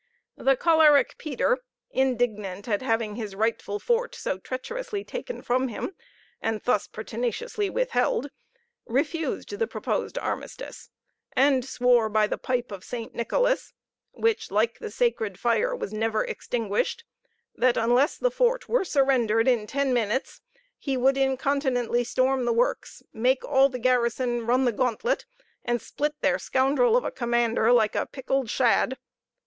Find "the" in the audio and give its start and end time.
0.37-0.57, 9.59-9.67, 12.25-12.39, 14.79-14.89, 18.17-18.31, 22.45-22.53, 23.69-23.77, 24.65-24.71